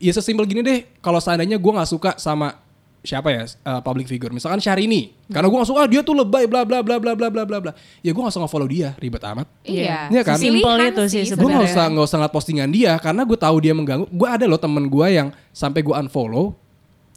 [0.02, 0.80] ya sesimpel gini deh.
[0.98, 2.58] Kalau seandainya gue nggak suka sama
[3.04, 6.48] siapa ya uh, public figure, misalkan Syahrini, karena gue nggak suka ah, dia tuh lebay
[6.48, 7.72] bla bla bla bla bla bla bla bla.
[8.00, 9.44] Ya gue nggak usah nge-follow dia, ribet amat.
[9.68, 10.08] Iya.
[10.08, 10.40] Iya kan?
[10.40, 13.76] Pilihan itu sih Gue nggak usah nggak usah ngeliat postingan dia karena gue tahu dia
[13.76, 14.08] mengganggu.
[14.08, 16.56] Gue ada loh temen gue yang sampai gue unfollow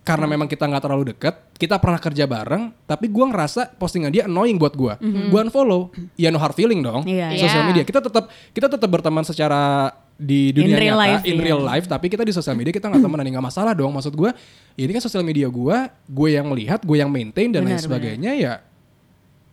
[0.07, 1.35] karena memang kita nggak terlalu deket.
[1.59, 4.95] Kita pernah kerja bareng, tapi gue ngerasa postingan dia annoying buat gue.
[5.03, 5.91] Gue unfollow.
[6.15, 7.03] Ya no hard feeling dong.
[7.03, 7.43] Iya, iya.
[7.43, 11.37] Sosial media kita tetap kita tetap berteman secara di dunia In real nyata, life, in
[11.37, 11.45] iya.
[11.45, 13.93] real life, tapi kita di sosial media kita nggak temenan, ya nggak masalah dong.
[13.93, 14.31] Maksud gue,
[14.79, 17.85] ya ini kan sosial media gue, gue yang melihat, gue yang maintain dan lain Benar,
[17.85, 18.55] sebagainya ya.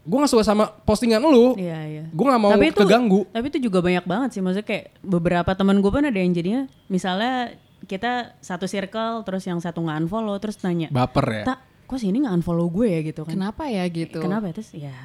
[0.04, 1.56] Gue nggak suka sama postingan lu.
[1.60, 2.04] Iya, iya.
[2.12, 3.22] Gue nggak mau Tapi itu- keganggu.
[3.32, 4.42] Tapi itu juga banyak banget sih.
[4.44, 9.60] Maksudnya kayak beberapa teman gue pun ada yang jadinya misalnya kita satu circle terus yang
[9.60, 11.44] satu nggak unfollow terus nanya, Baper ya.
[11.46, 13.34] tak kok sih ini nggak unfollow gue ya gitu kan?
[13.34, 14.20] Kenapa ya gitu?
[14.20, 14.54] Kenapa ya?
[14.54, 14.96] terus ya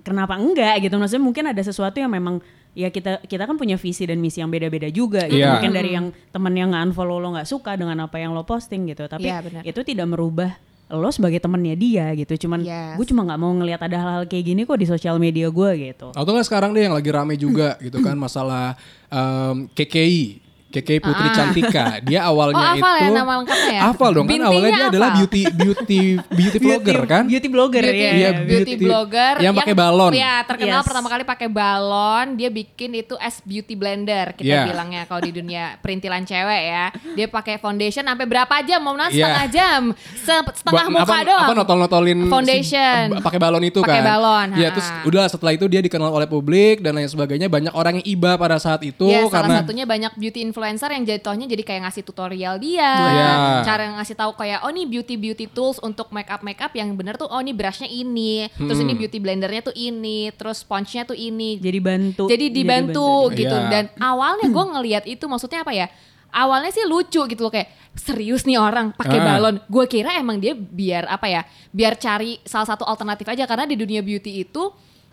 [0.00, 2.40] kenapa enggak gitu maksudnya mungkin ada sesuatu yang memang
[2.72, 5.58] ya kita kita kan punya visi dan misi yang beda-beda juga gitu Iya.
[5.58, 8.88] mungkin dari yang teman yang nggak unfollow lo nggak suka dengan apa yang lo posting
[8.88, 9.62] gitu tapi Iya, benar.
[9.62, 10.56] itu tidak merubah
[10.88, 12.96] lo sebagai temannya dia gitu cuman Yes.
[12.96, 16.10] gue cuma nggak mau ngelihat ada hal-hal kayak gini kok di sosial media gue gitu
[16.10, 18.74] Atau nggak sekarang deh yang lagi rame juga gitu kan masalah
[19.06, 20.48] um, KKI.
[20.70, 21.98] KKI Putri Cantika.
[22.00, 23.80] Dia awalnya Oh, hafal itu ya nama lengkapnya ya?
[23.84, 25.18] Hafal dong kan Bintinya awalnya dia adalah hafal.
[25.20, 27.22] beauty beauty beauty vlogger kan?
[27.26, 30.12] beauty blogger beauty, ya Iya, beauty, beauty- blogger yang pakai balon.
[30.12, 30.86] Ya, terkenal Yes.
[30.86, 32.26] pertama kali pakai balon.
[32.34, 34.62] Dia bikin itu as beauty blender kita Iya.
[34.64, 36.86] bilangnya kalau di dunia perintilan cewek ya.
[37.12, 38.78] Dia pakai foundation sampai berapa jam?
[38.78, 39.26] Mau nasi Iya.
[39.26, 39.80] setengah jam.
[40.16, 41.44] Se- setengah Ba- muka apa, doang.
[41.44, 43.02] Apa notol-notolin si- Foundation.
[43.10, 44.06] b- pakai balon itu Pakai kan.
[44.08, 44.72] balon, Ya ha.
[44.72, 47.50] terus udah setelah itu dia dikenal oleh publik dan lain sebagainya.
[47.50, 51.04] Banyak orang yang iba pada saat itu Ya, salah karena satunya banyak beauty influencer yang
[51.04, 53.32] jatuhnya jadi kayak ngasih tutorial dia, Iya.
[53.62, 56.92] cara ngasih tahu kayak oh nih beauty beauty tools untuk make up make up yang
[56.92, 58.84] bener tuh oh nih brushnya ini, terus Hmm.
[58.84, 63.38] ini beauty blendernya tuh ini, terus sponge-nya tuh ini, jadi bantu jadi dibantu dia.
[63.38, 63.68] gitu Iya.
[63.68, 65.86] dan awalnya gue ngelihat itu maksudnya apa ya
[66.30, 69.26] awalnya sih lucu gitu loh kayak serius nih orang pakai Ah.
[69.34, 73.64] balon gue kira emang dia biar apa ya biar cari salah satu alternatif aja karena
[73.64, 74.62] di dunia beauty itu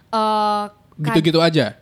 [0.07, 0.65] eh
[0.97, 1.73] kad- gitu-gitu aja.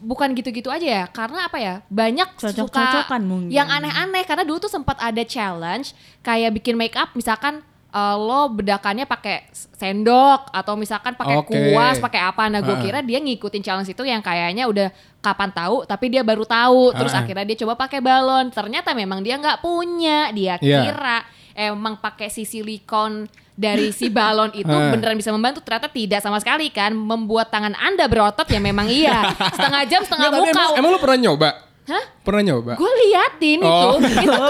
[0.00, 3.50] Bukan gitu-gitu aja ya karena apa ya banyak Cocok-cocokan suka mungkin.
[3.50, 8.48] yang aneh-aneh karena dulu tuh sempat ada challenge kayak bikin make up misalkan eh, lo
[8.48, 11.52] bedakannya pakai sendok atau misalkan pakai Oke.
[11.52, 15.84] kuas pakai apa nah gue kira dia ngikutin challenge itu yang kayaknya udah kapan tahu
[15.84, 17.20] tapi dia baru tahu terus Ah.
[17.20, 20.80] akhirnya dia coba pakai balon ternyata memang dia nggak punya dia Iya.
[20.86, 21.18] kira
[21.62, 24.88] emang pakai si silikon dari si balon itu Ah.
[24.92, 29.28] beneran bisa membantu ternyata tidak sama sekali kan membuat tangan anda berotot ya memang iya
[29.54, 31.50] setengah jam setengah muka emang, emang lu pernah nyoba?
[31.82, 32.04] Hah?
[32.22, 32.72] Pernah nyoba?
[32.74, 33.98] gue liatin Oh.
[33.98, 34.44] itu itu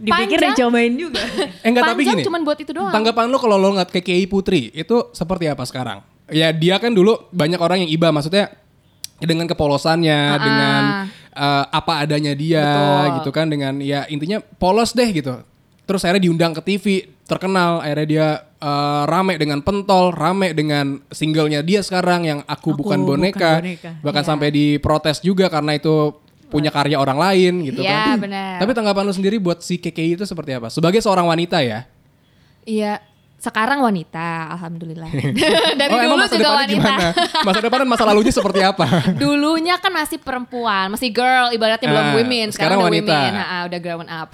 [0.00, 1.20] dipikir dicobain juga
[1.60, 2.26] Eh enggak tapi panjang gini.
[2.26, 6.00] cuman buat itu doang Tanggapan lu kalau lo ngeliat KKI Putri itu seperti apa sekarang?
[6.26, 8.50] Ya dia kan dulu banyak orang yang iba maksudnya
[9.16, 10.36] dengan kepolosannya, Ah.
[10.36, 10.82] dengan
[11.30, 13.04] eh, apa adanya dia Betul.
[13.14, 15.36] gitu kan dengan ya intinya polos deh gitu.
[15.86, 16.84] Terus akhirnya diundang ke TV,
[17.24, 22.80] terkenal, akhirnya dia eh, rame dengan pentol, rame dengan singlenya dia sekarang yang aku, Aku
[22.80, 23.90] bukan Bukan boneka, Boneka.
[24.00, 24.28] bahkan Iya.
[24.28, 26.10] sampai diprotes juga karena itu
[26.46, 28.16] punya karya orang lain gitu Iya, kan.
[28.18, 28.58] benar.
[28.58, 30.66] Tapi tanggapan lu sendiri buat si KKI itu seperti apa?
[30.68, 31.86] Sebagai seorang wanita ya.
[32.64, 32.98] iya
[33.36, 35.06] sekarang wanita alhamdulillah
[35.78, 37.08] dari oh, dulu juga wanita gimana?
[37.44, 38.86] Masa depan dan masa lalunya seperti apa?
[39.22, 43.12] dulunya kan masih perempuan masih girl ibaratnya belum Ah, women sekarang, sekarang udah wanita.
[43.12, 44.28] women Ah, ah, udah grown up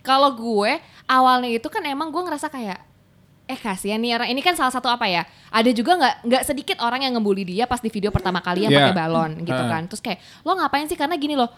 [0.00, 2.80] kalau gue awalnya itu kan emang gue ngerasa kayak
[3.50, 4.30] eh kasihan nih orang.
[4.30, 5.26] Ini kan salah satu apa ya?
[5.50, 8.70] Ada juga nggak nggak sedikit orang yang ngebully dia pas di video pertama kali yang
[8.70, 8.94] Yeah.
[8.94, 9.82] pakai balon gitu kan.
[9.90, 10.94] Terus kayak lo ngapain sih?
[10.94, 11.50] Karena gini loh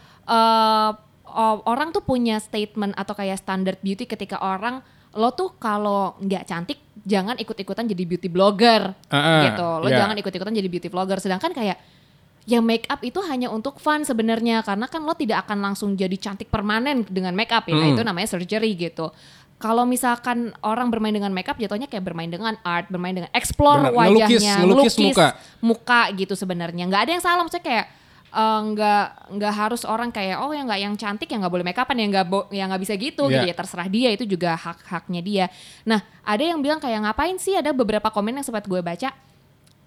[1.29, 4.81] o- orang tuh punya statement atau kayak standar beauty ketika orang
[5.13, 8.97] lo tuh kalau nggak cantik jangan ikut-ikutan jadi beauty blogger.
[9.13, 9.69] Ah, ah, gitu.
[9.85, 10.01] Lo yeah.
[10.01, 11.21] jangan ikut-ikutan jadi beauty vlogger.
[11.21, 11.77] Sedangkan kayak
[12.45, 16.15] yang make up itu hanya untuk fun sebenarnya karena kan lo tidak akan langsung jadi
[16.17, 17.73] cantik permanen dengan make up ya.
[17.73, 17.95] Nah, Hmm.
[17.95, 19.15] itu namanya surgery gitu.
[19.57, 23.87] Kalau misalkan orang bermain dengan make up jatuhnya kayak bermain dengan art bermain dengan explore
[23.87, 25.29] Benar, ngelukis- wajahnya ngelukis muka.
[25.61, 26.83] muka gitu sebenarnya.
[26.85, 27.87] Nggak ada yang salah maksudnya kayak
[28.33, 31.77] eh, nggak nggak harus orang kayak oh yang nggak yang cantik yang nggak boleh make
[31.77, 33.35] upan yang nggak bo- yang nggak bisa gitu Iya.
[33.39, 33.55] gitu ya.
[33.55, 35.45] Terserah dia itu juga hak haknya dia.
[35.85, 37.55] Nah ada yang bilang kayak ngapain sih?
[37.55, 39.15] Ada beberapa komen yang sempat gue baca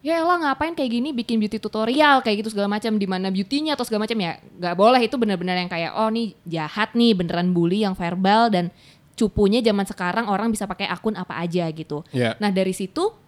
[0.06, 1.10] ya elah ngapain kayak gini?
[1.10, 2.94] Bikin beauty tutorial kayak gitu segala macam.
[3.02, 5.02] Di mana beautynya atau segala macam ya nggak boleh.
[5.02, 8.70] Itu benar-benar yang kayak oh nih jahat nih beneran bully yang verbal dan
[9.18, 12.06] cupunya zaman sekarang orang bisa pakai akun apa aja gitu.
[12.14, 12.38] Iya.
[12.38, 13.25] nah dari situ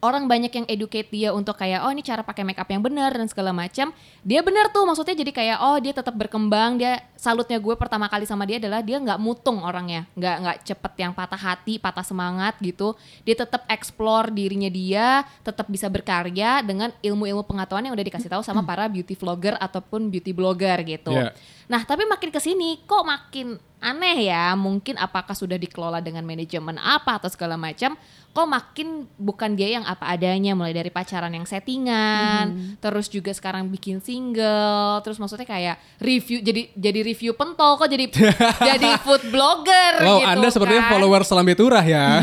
[0.00, 3.28] orang banyak yang educate dia untuk kayak oh ini cara pakai makeup yang benar dan
[3.28, 3.92] segala macam
[4.24, 4.84] dia benar tuh.
[4.88, 8.80] Maksudnya jadi kayak oh dia tetap berkembang dia salutnya gue pertama kali sama dia adalah
[8.80, 12.96] dia nggak mutung orangnya nggak nggak cepet yang patah hati patah semangat gitu.
[13.28, 18.42] Dia tetap explore dirinya dia tetap bisa berkarya dengan ilmu-ilmu pengetahuan yang udah dikasih tahu
[18.42, 21.12] sama para beauty vlogger ataupun beauty blogger gitu.
[21.12, 21.36] Iya.
[21.70, 24.52] Nah, tapi makin ke sini kok makin aneh ya.
[24.54, 27.96] Mungkin apakah sudah dikelola dengan manajemen apa atau segala macam.
[28.30, 33.66] Kok makin bukan dia yang apa adanya mulai dari pacaran yang settingan, terus juga sekarang
[33.66, 38.06] bikin single, terus maksudnya kayak review jadi jadi review pentol kok jadi
[38.70, 40.90] jadi food blogger Wow, gitu Anda sepertinya kan.
[40.94, 42.22] follower Selambe Turah ya.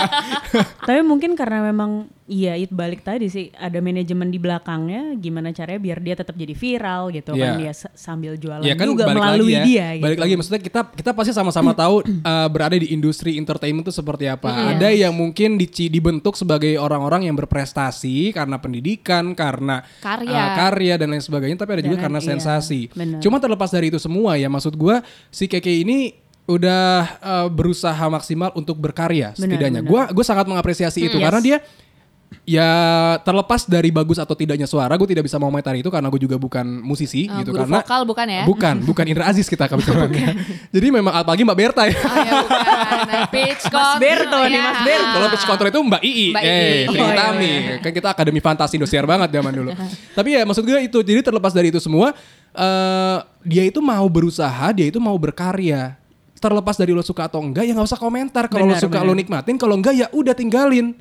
[0.90, 5.80] Tapi mungkin karena memang iya itu balik tadi sih ada manajemen di belakangnya gimana caranya
[5.80, 7.40] biar dia tetap jadi viral gitu Iya.
[7.40, 9.64] kan dia s- sambil jualan ya kan juga balik melalui lagi ya.
[9.64, 10.04] dia gitu.
[10.04, 14.28] Balik lagi maksudnya kita kita pasti sama-sama tahu uh, berada di industri entertainment itu seperti
[14.28, 14.44] apa.
[14.70, 20.28] Ada yang mungkin dici- dibentuk sebagai orang-orang yang berprestasi karena pendidikan, karena Karya.
[20.30, 22.92] uh, karya dan lain sebagainya, tapi ada juga Dan- karena iya, sensasi.
[23.18, 26.12] Cuma terlepas dari itu semua ya, maksud gua si Keke ini
[26.44, 26.84] udah
[27.20, 29.80] uh, berusaha maksimal untuk berkarya Benar, setidaknya.
[29.80, 29.90] benar.
[29.90, 31.24] Gua gue sangat mengapresiasi itu yes.
[31.24, 31.56] karena dia
[32.48, 32.70] ya
[33.24, 36.64] terlepas dari bagus atau tidaknya suara, gue tidak bisa mengomentari itu karena gue juga bukan
[36.80, 38.42] musisi Oh, gitu guru karena vokal bukan ya?
[38.48, 40.08] Bukan, bukan Indra Aziz kita kebetulan.
[40.74, 41.96] Jadi memang apalagi Mbak Berta ya.
[41.96, 42.64] Oh ya bukan.
[43.08, 45.12] Nah, pitch Mas Berto nih, Mas Berto.
[45.12, 46.86] Kalau pitch control itu Mbak Ii, Mbak eh, Ii.
[46.88, 47.52] Tri Oh, iya, Utami.
[47.84, 49.70] Kan kita akademi fantasi Indosiar banget zaman dulu.
[50.18, 52.16] Tapi ya maksud gue itu, jadi terlepas dari itu semua,
[52.56, 55.96] eh dia itu mau berusaha, dia itu mau berkarya.
[56.38, 58.46] Terlepas dari lo suka atau enggak, ya nggak usah komentar.
[58.46, 59.10] Kalau lo suka benar.
[59.10, 60.94] lo nikmatin, kalau enggak ya udah tinggalin.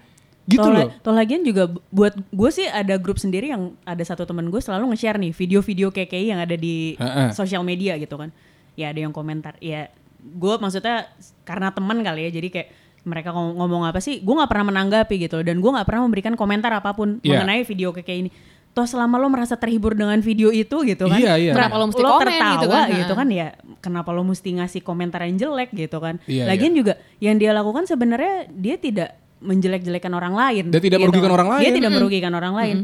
[0.48, 0.88] Gitu toh, loh.
[0.98, 4.58] toh lagian juga bu- buat gue sih ada grup sendiri yang ada satu temen gue
[4.58, 6.96] selalu nge-share nih video-video KKI yang ada di
[7.32, 8.32] sosial media gitu kan.
[8.74, 9.60] Ya ada yang komentar.
[9.60, 11.12] Ya gue maksudnya
[11.44, 12.70] karena teman kali ya jadi kayak
[13.04, 16.34] mereka ngom- ngomong apa sih, gue nggak pernah menanggapi gitu dan gue nggak pernah memberikan
[16.34, 17.40] komentar apa pun Iya.
[17.40, 18.32] mengenai video KKI ini.
[18.72, 21.52] Toh selama lo merasa terhibur dengan video itu gitu kan, Iya, iya.
[21.52, 22.86] Kenapa lo mesti komen tertawa gitu kan?
[22.94, 23.48] gitu kan ya,
[23.80, 26.22] kenapa lo mesti ngasih komentar yang jelek gitu kan?
[26.24, 30.66] Iya, Lagian juga yang dia lakukan sebenarnya dia tidak menjelek-jelekan orang lain.
[30.70, 31.62] Dan tidak merugikan orang lain.
[31.62, 32.78] Dia tidak merugikan orang lain.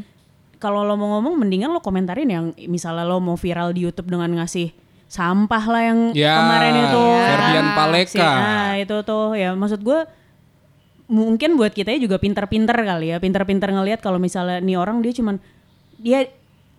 [0.58, 4.32] Kalau lo mau ngomong, mendingan lo komentarin yang misalnya lo mau viral di YouTube dengan
[4.38, 4.72] ngasih
[5.06, 7.04] sampah lah yang Ya, kemarin itu.
[7.04, 8.32] Ferdian Si- Paleka.
[8.32, 10.00] nah, itu tuh ya maksud gue
[11.06, 15.38] mungkin buat kita juga pinter-pinter kali ya, pinter-pinter ngelihat kalau misalnya nih orang dia cuman
[16.00, 16.32] dia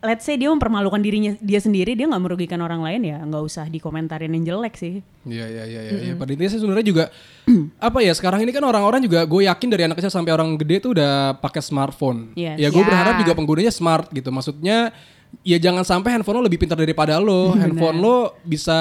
[0.05, 3.65] let's say dia mempermalukan dirinya dia sendiri, dia nggak merugikan orang lain ya, nggak usah
[3.67, 5.01] dikomentarin yang jelek sih.
[5.25, 5.99] Iya iya iya iya.
[6.13, 7.05] Ya, Pada intinya sih sebenarnya juga
[7.89, 10.85] apa ya sekarang ini kan orang-orang juga gue yakin dari anak kecil sampai orang gede
[10.85, 12.37] tuh udah pakai smartphone.
[12.37, 12.61] Yes.
[12.61, 12.87] Ya gue Ya.
[12.87, 14.29] berharap juga penggunanya smart gitu.
[14.29, 14.93] Maksudnya
[15.43, 17.51] ya jangan sampai handphone lo lebih pintar daripada lo.
[17.59, 18.77] handphone lo bisa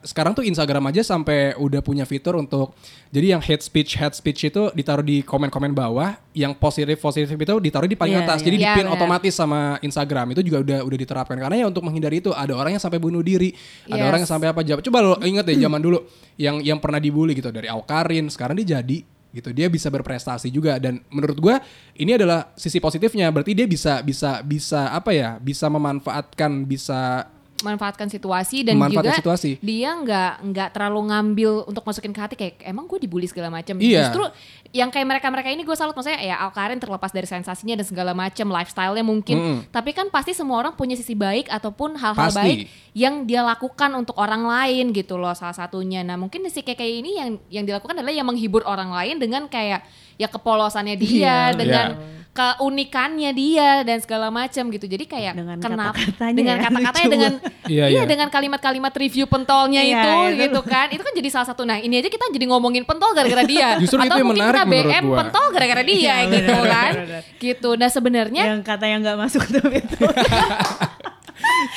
[0.00, 2.74] sekarang tuh Instagram aja sampai udah punya fitur untuk
[3.08, 7.54] jadi yang hate speech hate speech itu ditaruh di komen-komen bawah, yang positif positif itu
[7.60, 8.40] ditaruh di paling Iya, atas.
[8.40, 8.46] iya.
[8.48, 8.96] Jadi Iya, di pin benar.
[8.96, 12.72] otomatis sama Instagram itu juga udah udah diterapkan karena ya untuk menghindari itu ada orang
[12.72, 13.52] yang sampai bunuh diri,
[13.86, 14.08] ada Yes.
[14.08, 16.00] orang yang sampai apa coba lo inget ya zaman dulu
[16.34, 19.50] yang yang pernah dibully gitu dari Aukarin sekarang dia jadi gitu.
[19.50, 20.78] Dia bisa berprestasi juga.
[20.78, 21.56] Dan menurut gua
[21.98, 23.32] ini adalah sisi positifnya.
[23.32, 25.40] Berarti dia bisa bisa bisa apa ya?
[25.40, 27.26] Bisa memanfaatkan bisa
[27.62, 29.50] memanfaatkan situasi dan Memanfaatkan juga situasi.
[29.58, 33.78] dia nggak nggak terlalu ngambil untuk masukin ke hati kayak emang gue dibully segala macam
[33.78, 34.04] Iya.
[34.04, 34.26] justru
[34.70, 38.12] yang kayak mereka mereka ini gue salut maksudnya ya Alkarin terlepas dari sensasinya dan segala
[38.12, 39.58] macam lifestyle-nya mungkin Mm-mm.
[39.68, 44.16] tapi kan pasti semua orang punya sisi baik ataupun hal-hal baik yang dia lakukan untuk
[44.16, 48.10] orang lain gitu loh salah satunya nah mungkin si kayak ini yang yang dilakukan adalah
[48.10, 49.84] yang menghibur orang lain dengan kayak
[50.16, 52.21] ya kepolosannya dia Iya, dengan Iya.
[52.32, 57.32] Keunikannya dia dan segala macam gitu jadi kayak Dengan kenapa kata-katanya dengan ya, kata-katanya dengan
[57.62, 58.02] Iya, iya iya.
[58.04, 60.40] dengan kalimat-kalimat review pentolnya Iya, itu itu.
[60.42, 63.44] gitu kan itu kan jadi salah satu nah ini aja kita jadi ngomongin pentol gara-gara
[63.44, 65.16] dia Justru atau itu yang mungkin menarik kita menurut BM gua.
[65.18, 66.92] pentol gara-gara dia Iya, gitu kan
[67.36, 69.96] gitu nah sebenarnya Yang kata yang nggak masuk tuh itu.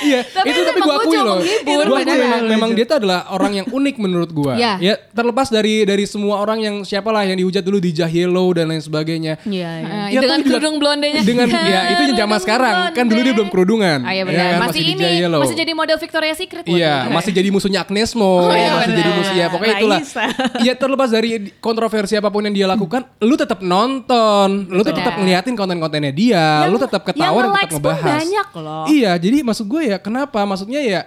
[0.01, 1.37] Iya, Tapi itu tapi gue akui loh.
[1.37, 4.53] menghibur, Gua akui memang, memang dia tuh adalah orang yang unik menurut gue.
[4.55, 4.73] Iya.
[4.77, 8.79] Ya terlepas dari dari semua orang yang siapalah yang dihujat dulu di Yellow dan lain
[8.79, 9.39] sebagainya.
[9.43, 9.93] Iya, iya.
[10.05, 11.21] Eh, Ya, dengan kerudung blondenya.
[11.21, 13.99] Dengan ya itu yang zaman sekarang kan dulu dia belum kerudungan.
[14.01, 14.45] Ah, iya ya benar.
[14.45, 16.63] kan, masih, di ini, masih jadi model Victoria's Secret.
[16.63, 17.11] waktu Iya, itu.
[17.11, 18.97] masih jadi musuhnya Agnes Mo, iya, masih benar.
[18.97, 19.99] jadi musuh ya pokoknya itulah.
[20.57, 25.53] Iya terlepas dari kontroversi apa pun yang dia lakukan, lu tetap nonton, lu tetap ngeliatin
[25.53, 28.11] konten-kontennya dia, lu tetap ketawa dan tetap ngebahas.
[28.17, 28.83] banyak loh.
[28.87, 30.43] Iya, jadi maksud gue ya kenapa?
[30.43, 31.01] Maksudnya ya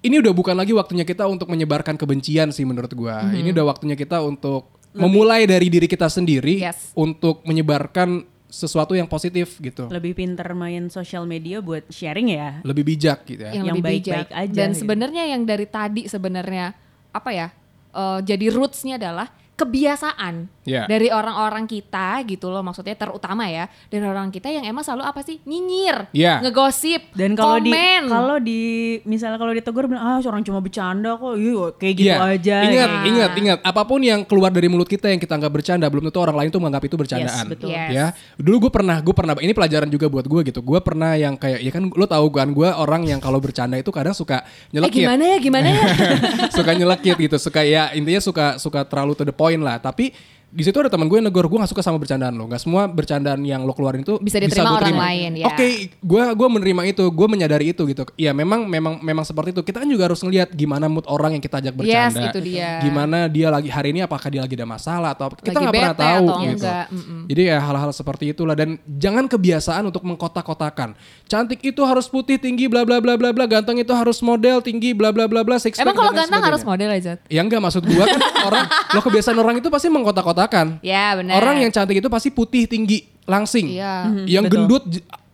[0.00, 3.14] ini udah bukan lagi waktunya kita untuk menyebarkan kebencian sih menurut gue.
[3.14, 3.38] Mhm.
[3.38, 6.92] Ini udah waktunya kita untuk memulai dari diri kita sendiri Yes.
[6.92, 9.88] untuk menyebarkan sesuatu yang positif gitu.
[9.88, 12.60] Lebih pinter main sosial media buat sharing ya.
[12.60, 13.56] Lebih bijak gitu ya.
[13.56, 14.42] yang, Yang lebih baik-baik bijak.
[14.44, 14.80] aja Dan gitu.
[14.84, 16.76] sebenarnya yang dari tadi sebenarnya
[17.10, 17.48] apa ya?
[17.92, 20.86] eh, jadi rootsnya adalah kebiasaan Iya.
[20.86, 25.20] dari orang-orang kita gitu loh maksudnya terutama ya dari orang kita yang emang selalu apa
[25.20, 26.38] sih nyinyir Iya.
[26.38, 27.72] ngegosip Dan kalau di
[28.06, 28.62] kalau di
[29.02, 32.16] misalnya kalau ditegur bilang ah orang cuma bercanda kok, iya kayak gitu Iya.
[32.22, 32.56] aja.
[32.62, 33.58] Ingat, kayak ingat, ingat.
[33.62, 36.48] Apa pun yang keluar dari mulut kita yang kita anggap bercanda, belum tentu orang lain
[36.48, 37.44] tuh menganggap itu bercandaan.
[37.44, 37.68] Yes, betul.
[37.74, 37.88] Yes.
[37.90, 38.06] Ya,
[38.38, 39.34] dulu gue pernah, gue pernah.
[39.36, 40.60] Ini pelajaran juga buat gue gitu.
[40.62, 43.90] Gue pernah yang kayak, ya kan, lo tahu kan, gue orang yang kalau bercanda itu
[43.90, 45.02] kadang suka eh nyelekit.
[45.04, 45.82] gimana ya gimana ya
[46.56, 49.76] suka nyelekit gitu, suka ya intinya suka suka terlalu to the point lah.
[49.76, 50.14] Tapi
[50.52, 52.44] di situ ada teman gue yang negor gue gak suka sama bercandaan lo.
[52.44, 55.04] Gak semua bercandaan yang lo keluarin itu Bisa diterima gua orang terima.
[55.08, 55.46] lain, ya.
[55.48, 58.04] Oke, gue gua menerima itu, gue menyadari itu gitu.
[58.14, 59.64] Ya memang memang memang seperti itu.
[59.64, 62.28] Kita kan juga harus ngelihat gimana mood orang yang kita ajak Yes, bercanda.
[62.28, 62.84] itu dia.
[62.84, 65.40] Gimana dia lagi hari ini apakah dia lagi ada masalah atau apa.
[65.40, 66.52] kita nggak pernah tahu atau gitu.
[66.60, 66.84] enggak.
[67.32, 70.92] Jadi ya hal-hal seperti itulah dan jangan kebiasaan untuk mengkotak-kotakan.
[71.24, 74.92] Cantik itu harus putih tinggi bla bla bla bla bla, ganteng itu harus model tinggi
[74.92, 78.04] bla bla bla bla, six emang kalau ganteng harus model aja Ya enggak maksud gua
[78.04, 78.20] kan
[78.52, 80.41] orang lo kebiasaan orang itu pasti mengkotak-kotakan.
[80.82, 83.76] Ya benar Orang yang cantik itu pasti putih, tinggi, langsing.
[83.76, 84.10] Iya.
[84.26, 84.54] Yang betul.
[84.54, 84.84] gendut,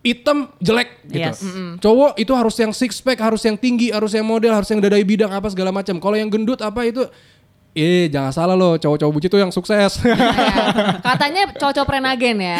[0.03, 1.31] hitam, jelek gitu.
[1.31, 1.38] Yes.
[1.83, 5.05] Cowok itu harus yang six pack, harus yang tinggi, harus yang model, harus yang dadai
[5.05, 5.99] bidang apa segala macam.
[6.01, 7.05] Kalau yang gendut apa itu
[7.79, 10.01] Eh jangan salah loh cowok-cowok buci itu yang sukses.
[10.01, 10.17] Ya.
[11.01, 12.59] katanya cowok prenagen ya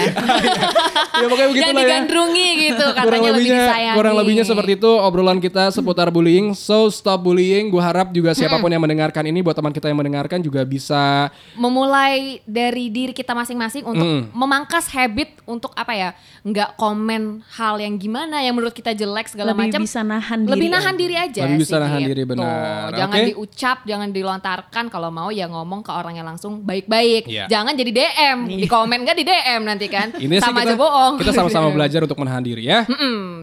[1.13, 1.89] ya pokoknya begitu yang lah ya.
[1.89, 6.53] digandrungi gitu kurang katanya lebih lebihnya disayangi kurang lebihnya seperti itu obrolan kita seputar bullying.
[6.53, 7.69] So stop bullying.
[7.69, 11.29] Gue harap juga siapa pun yang mendengarkan ini buat teman kita yang mendengarkan juga bisa
[11.55, 14.31] memulai dari diri kita masing-masing untuk Mm.
[14.31, 19.51] memangkas habit untuk apa ya nggak komen hal yang gimana yang menurut kita jelek segala
[19.51, 20.99] Lebih macam bisa nahan lebih diri nahan aja.
[20.99, 22.09] diri aja Lebih bisa sih, nahan gitu.
[22.09, 22.89] diri, benar.
[22.95, 23.27] jangan Oke.
[23.27, 27.49] diucap jangan dilontarkan kalau mau ya ngomong ke orang yang langsung baik-baik Iya.
[27.49, 31.15] jangan jadi DM di komen nggak di DM nanti kan ini sama kita, aja bohong
[31.19, 32.85] kita sama-sama belajar untuk menahan diri ya.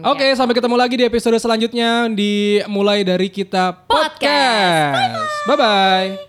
[0.02, 4.94] Oke, sampai ketemu lagi di episode selanjutnya di mulai dari kita Podcast.
[4.94, 5.46] podcast.
[5.46, 6.26] Bye bye.